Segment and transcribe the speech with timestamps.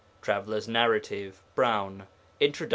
[0.23, 2.07] Traveller's Narrative (Browne),
[2.39, 2.69] Introd.